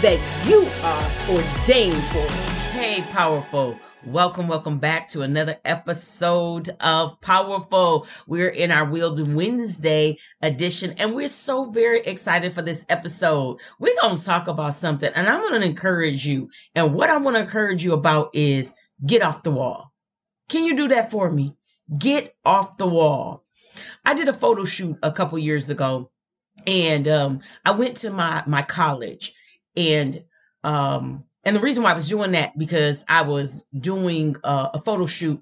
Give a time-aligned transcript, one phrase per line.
[0.00, 2.78] that you are ordained for.
[2.78, 3.76] Hey, powerful.
[4.06, 8.06] Welcome, welcome back to another episode of Powerful.
[8.28, 13.58] We're in our Wield Wednesday edition, and we're so very excited for this episode.
[13.80, 16.48] We're going to talk about something, and I'm going to encourage you.
[16.76, 19.92] And what I want to encourage you about is get off the wall.
[20.48, 21.56] Can you do that for me?
[21.98, 23.44] Get off the wall.
[24.04, 26.12] I did a photo shoot a couple years ago
[26.66, 29.32] and um, I went to my my college
[29.78, 30.24] and
[30.64, 34.78] um, and the reason why I was doing that because I was doing uh, a
[34.78, 35.40] photo shoot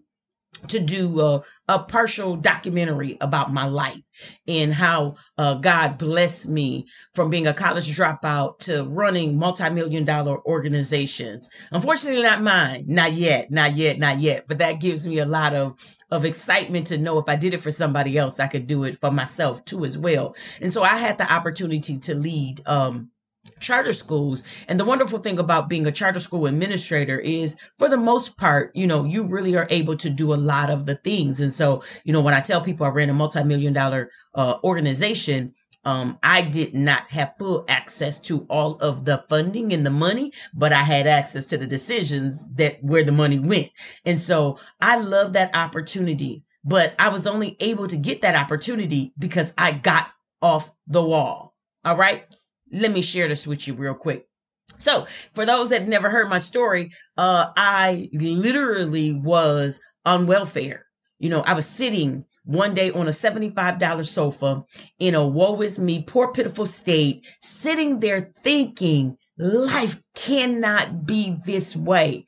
[0.69, 6.87] to do a, a, partial documentary about my life and how uh, God blessed me
[7.15, 11.69] from being a college dropout to running multi-million dollar organizations.
[11.73, 14.45] Unfortunately, not mine, not yet, not yet, not yet.
[14.49, 15.79] But that gives me a lot of
[16.11, 18.97] of excitement to know if I did it for somebody else, I could do it
[18.97, 20.35] for myself too as well.
[20.61, 23.11] And so I had the opportunity to lead um,
[23.61, 24.65] charter schools.
[24.69, 28.75] And the wonderful thing about being a charter school administrator is for the most part,
[28.75, 31.41] you know, you really are able to do a lot of the things.
[31.41, 35.53] And so, you know, when I tell people I ran a multi-million dollar uh, organization,
[35.87, 40.33] um, I did not have full access to all of the funding and the money,
[40.53, 43.71] but I had access to the decisions that where the money went.
[44.05, 49.13] And so I love that opportunity, but I was only able to get that opportunity
[49.17, 50.11] because I got
[50.43, 51.55] off the wall.
[51.85, 52.25] All right
[52.73, 54.27] let me share this with you real quick.
[54.79, 60.87] So, for those that never heard my story, uh, I literally was on welfare.
[61.19, 64.65] You know, I was sitting one day on a $75 sofa
[64.99, 71.75] in a woe is me, poor, pitiful state, sitting there thinking life cannot be this
[71.75, 72.27] way.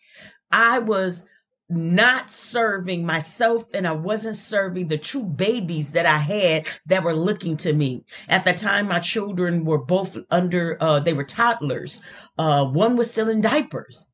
[0.51, 1.29] I was
[1.69, 7.15] not serving myself and I wasn't serving the true babies that I had that were
[7.15, 8.05] looking to me.
[8.29, 12.29] At the time, my children were both under, uh, they were toddlers.
[12.39, 14.11] Uh, one was still in diapers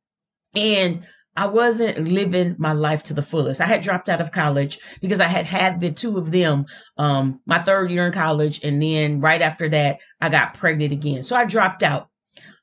[0.56, 1.06] and
[1.36, 3.60] I wasn't living my life to the fullest.
[3.60, 6.66] I had dropped out of college because I had had the two of them,
[6.96, 8.62] um, my third year in college.
[8.62, 11.22] And then right after that, I got pregnant again.
[11.22, 12.08] So I dropped out.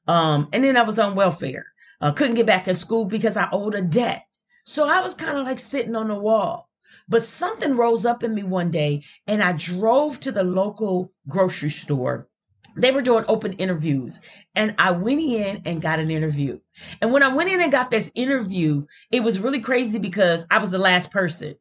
[0.07, 1.65] Um, and then I was on welfare.
[1.99, 4.23] Uh, couldn't get back in school because I owed a debt.
[4.65, 6.69] So I was kind of like sitting on the wall.
[7.07, 11.69] But something rose up in me one day and I drove to the local grocery
[11.69, 12.29] store.
[12.77, 14.21] They were doing open interviews
[14.55, 16.59] and I went in and got an interview.
[17.01, 20.59] And when I went in and got this interview, it was really crazy because I
[20.59, 21.55] was the last person.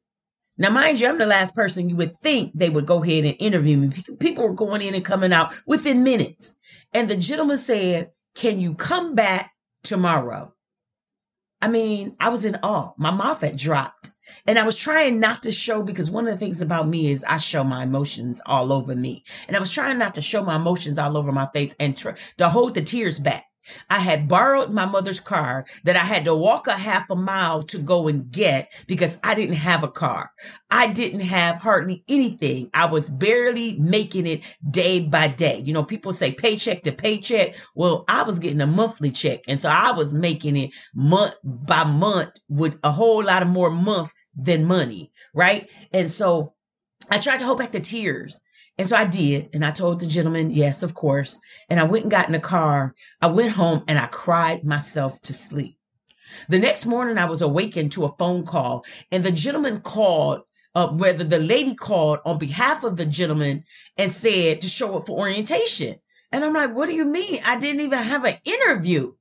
[0.57, 3.35] Now, mind you, I'm the last person you would think they would go ahead and
[3.41, 3.91] interview me.
[4.21, 6.59] People were going in and coming out within minutes.
[6.93, 10.55] And the gentleman said, Can you come back tomorrow?
[11.63, 12.93] I mean, I was in awe.
[12.97, 14.11] My mouth had dropped.
[14.47, 17.25] And I was trying not to show because one of the things about me is
[17.25, 19.25] I show my emotions all over me.
[19.49, 22.11] And I was trying not to show my emotions all over my face and tr-
[22.39, 23.50] to hold the tears back.
[23.89, 27.63] I had borrowed my mother's car that I had to walk a half a mile
[27.65, 30.31] to go and get because I didn't have a car.
[30.71, 32.71] I didn't have hardly anything.
[32.73, 35.63] I was barely making it day by day.
[35.65, 37.55] You know, people say paycheck to paycheck.
[37.75, 39.41] Well, I was getting a monthly check.
[39.49, 43.71] And so I was making it month by month with a whole lot of more
[43.71, 45.11] month than money.
[45.35, 45.71] Right.
[45.93, 46.55] And so
[47.11, 48.41] I tried to hold back the tears
[48.81, 49.51] and so I did.
[49.53, 51.39] And I told the gentleman, yes, of course.
[51.69, 52.95] And I went and got in the car.
[53.21, 55.77] I went home and I cried myself to sleep.
[56.49, 60.89] The next morning, I was awakened to a phone call, and the gentleman called, uh,
[60.93, 63.65] whether the lady called on behalf of the gentleman
[63.99, 65.97] and said to show up for orientation.
[66.33, 67.39] And I'm like, what do you mean?
[67.47, 69.13] I didn't even have an interview.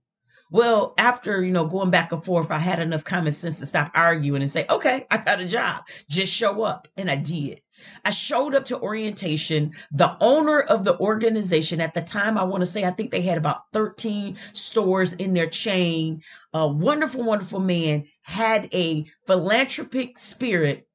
[0.52, 3.92] Well, after, you know, going back and forth, I had enough common sense to stop
[3.94, 5.84] arguing and say, okay, I got a job.
[6.10, 6.88] Just show up.
[6.98, 7.62] And I did.
[8.04, 9.74] I showed up to orientation.
[9.92, 13.22] The owner of the organization at the time, I want to say, I think they
[13.22, 16.22] had about 13 stores in their chain.
[16.54, 20.88] A wonderful, wonderful man had a philanthropic spirit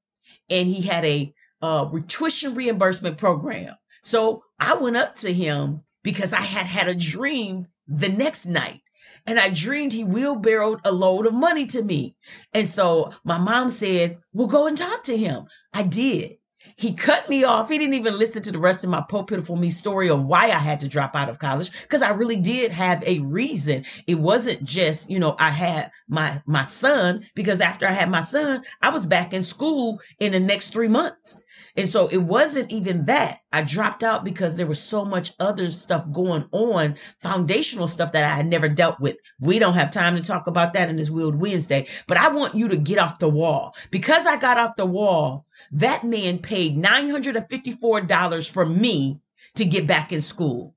[0.51, 3.75] and he had a uh, tuition reimbursement program.
[4.03, 8.81] So I went up to him because I had had a dream the next night
[9.26, 12.17] and I dreamed he wheelbarrowed a load of money to me.
[12.53, 15.47] And so my mom says, well, go and talk to him.
[15.75, 16.35] I did.
[16.76, 17.69] He cut me off.
[17.69, 20.47] He didn't even listen to the rest of my po pitiful me story of why
[20.47, 23.85] I had to drop out of college because I really did have a reason.
[24.06, 28.23] It wasn't just, you know, I had my my son because after I had my
[28.23, 31.44] son, I was back in school in the next 3 months.
[31.76, 33.38] And so it wasn't even that.
[33.53, 38.25] I dropped out because there was so much other stuff going on, foundational stuff that
[38.25, 39.19] I had never dealt with.
[39.41, 42.55] We don't have time to talk about that in this Wield Wednesday, but I want
[42.55, 43.75] you to get off the wall.
[43.91, 49.20] Because I got off the wall, that man paid $954 for me
[49.56, 50.75] to get back in school.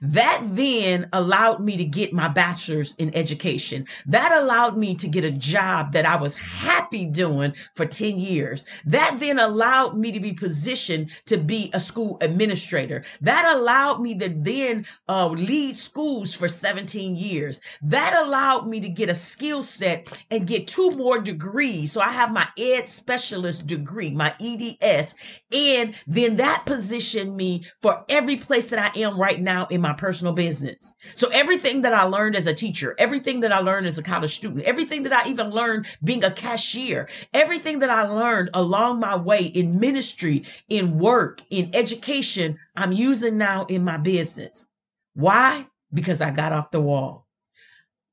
[0.00, 3.86] That then allowed me to get my bachelor's in education.
[4.06, 8.82] That allowed me to get a job that I was happy doing for 10 years.
[8.86, 13.02] That then allowed me to be positioned to be a school administrator.
[13.20, 17.78] That allowed me to then uh, lead schools for 17 years.
[17.82, 21.92] That allowed me to get a skill set and get two more degrees.
[21.92, 28.04] So I have my ed specialist degree, my EDS, and then that positioned me for
[28.08, 30.96] every place that I am right now in my personal business.
[31.00, 34.30] So everything that I learned as a teacher, everything that I learned as a college
[34.30, 39.16] student, everything that I even learned being a cashier, everything that I learned along my
[39.16, 44.70] way in ministry, in work, in education, I'm using now in my business.
[45.14, 45.66] Why?
[45.92, 47.26] Because I got off the wall.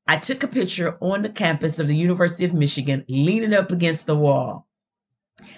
[0.07, 4.05] I took a picture on the campus of the University of Michigan, leaning up against
[4.05, 4.67] the wall.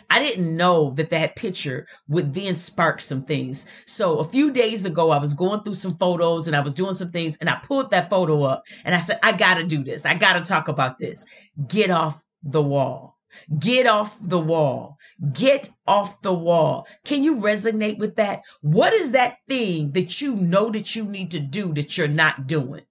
[0.10, 3.84] I didn't know that that picture would then spark some things.
[3.86, 6.94] So a few days ago, I was going through some photos and I was doing
[6.94, 9.84] some things and I pulled that photo up and I said, I got to do
[9.84, 10.06] this.
[10.06, 11.26] I got to talk about this.
[11.68, 13.18] Get off the wall.
[13.60, 14.98] Get off the wall.
[15.34, 16.88] Get off the wall.
[17.06, 18.42] Can you resonate with that?
[18.62, 22.48] What is that thing that you know that you need to do that you're not
[22.48, 22.82] doing?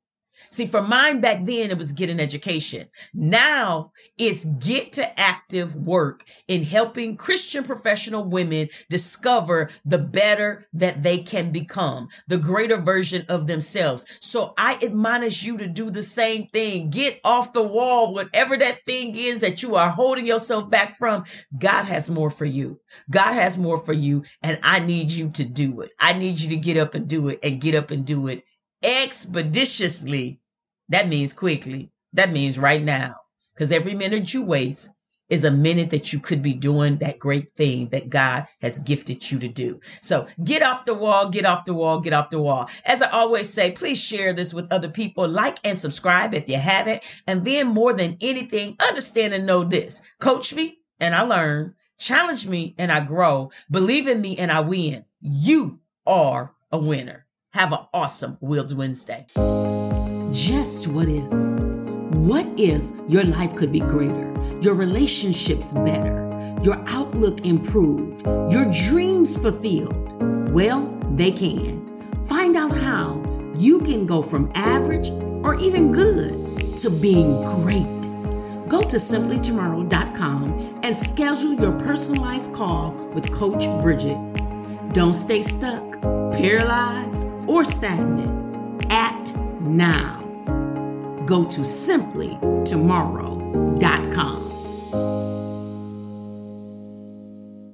[0.57, 2.85] See, for mine back then, it was get an education.
[3.13, 11.03] Now it's get to active work in helping Christian professional women discover the better that
[11.03, 14.17] they can become, the greater version of themselves.
[14.23, 16.89] So I admonish you to do the same thing.
[16.89, 21.25] Get off the wall, whatever that thing is that you are holding yourself back from.
[21.59, 22.81] God has more for you.
[23.11, 24.25] God has more for you.
[24.43, 25.93] And I need you to do it.
[26.01, 28.43] I need you to get up and do it and get up and do it
[28.83, 30.41] expeditiously.
[30.89, 31.91] That means quickly.
[32.13, 33.17] That means right now.
[33.55, 34.97] Because every minute you waste
[35.29, 39.29] is a minute that you could be doing that great thing that God has gifted
[39.31, 39.81] you to do.
[40.01, 42.69] So get off the wall, get off the wall, get off the wall.
[42.85, 45.27] As I always say, please share this with other people.
[45.27, 47.03] Like and subscribe if you haven't.
[47.27, 50.13] And then more than anything, understand and know this.
[50.21, 51.75] Coach me and I learn.
[51.99, 53.51] Challenge me and I grow.
[53.71, 55.05] Believe in me and I win.
[55.21, 57.27] You are a winner.
[57.53, 59.27] Have an awesome Wield Wednesday.
[60.33, 61.25] Just what if?
[62.27, 69.41] What if your life could be greater, your relationships better, your outlook improved, your dreams
[69.41, 70.53] fulfilled?
[70.53, 71.87] Well, they can.
[72.25, 73.23] Find out how
[73.57, 75.11] you can go from average
[75.45, 78.09] or even good to being great.
[78.69, 84.19] Go to simplytomorrow.com and schedule your personalized call with Coach Bridget.
[84.93, 86.03] Don't stay stuck,
[86.33, 88.87] paralyzed, or stagnant.
[88.91, 90.21] Act now
[91.27, 94.46] go to simplytomorrow.com.